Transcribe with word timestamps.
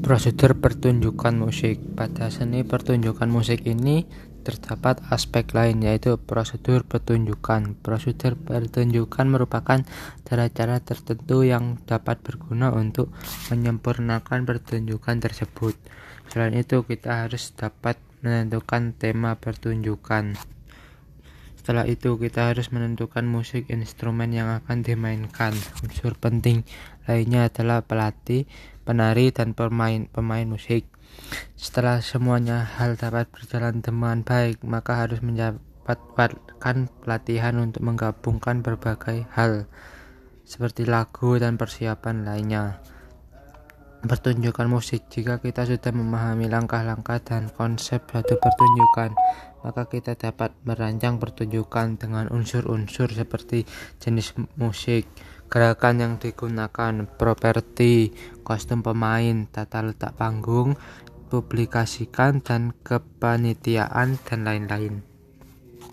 Prosedur 0.00 0.56
pertunjukan 0.56 1.36
musik 1.36 1.76
pada 1.92 2.32
seni 2.32 2.64
pertunjukan 2.64 3.28
musik 3.28 3.68
ini 3.68 4.08
terdapat 4.40 5.04
aspek 5.12 5.52
lain 5.52 5.84
yaitu 5.84 6.16
prosedur 6.16 6.88
pertunjukan. 6.88 7.76
Prosedur 7.84 8.40
pertunjukan 8.40 9.26
merupakan 9.28 9.84
cara-cara 10.24 10.80
tertentu 10.80 11.44
yang 11.44 11.76
dapat 11.84 12.16
berguna 12.24 12.72
untuk 12.72 13.12
menyempurnakan 13.52 14.48
pertunjukan 14.48 15.20
tersebut. 15.20 15.76
Selain 16.32 16.56
itu, 16.56 16.80
kita 16.88 17.28
harus 17.28 17.52
dapat 17.52 18.00
menentukan 18.24 18.96
tema 18.96 19.36
pertunjukan. 19.36 20.32
Setelah 21.60 21.84
itu, 21.84 22.16
kita 22.16 22.48
harus 22.48 22.72
menentukan 22.72 23.20
musik 23.28 23.68
instrumen 23.68 24.32
yang 24.32 24.48
akan 24.48 24.80
dimainkan. 24.80 25.52
Unsur 25.84 26.16
penting 26.16 26.64
lainnya 27.04 27.52
adalah 27.52 27.84
pelatih, 27.84 28.48
penari, 28.88 29.28
dan 29.28 29.52
pemain 29.52 30.08
pemain 30.08 30.48
musik. 30.48 30.88
Setelah 31.60 32.00
semuanya 32.00 32.64
hal 32.64 32.96
dapat 32.96 33.28
berjalan 33.28 33.84
dengan 33.84 34.24
baik, 34.24 34.64
maka 34.64 35.04
harus 35.04 35.20
mendapatkan 35.20 36.88
pelatihan 37.04 37.60
untuk 37.60 37.84
menggabungkan 37.84 38.64
berbagai 38.64 39.28
hal 39.36 39.68
seperti 40.48 40.88
lagu 40.88 41.36
dan 41.36 41.60
persiapan 41.60 42.24
lainnya. 42.24 42.80
Pertunjukan 44.00 44.64
musik 44.64 45.12
Jika 45.12 45.44
kita 45.44 45.68
sudah 45.68 45.92
memahami 45.92 46.48
langkah-langkah 46.48 47.20
dan 47.20 47.52
konsep 47.52 48.00
satu 48.08 48.40
pertunjukan, 48.40 49.12
maka 49.60 49.92
kita 49.92 50.16
dapat 50.16 50.56
merancang 50.64 51.20
pertunjukan 51.20 52.00
dengan 52.00 52.32
unsur-unsur 52.32 53.12
seperti 53.12 53.68
jenis 54.00 54.32
musik, 54.56 55.04
gerakan 55.52 56.00
yang 56.00 56.14
digunakan, 56.16 57.04
properti, 57.04 58.16
kostum 58.40 58.80
pemain, 58.80 59.44
tata 59.52 59.84
letak 59.84 60.16
panggung, 60.16 60.80
publikasikan 61.28 62.40
dan 62.40 62.72
kepanitiaan 62.80 64.16
dan 64.24 64.40
lain-lain. 64.48 65.09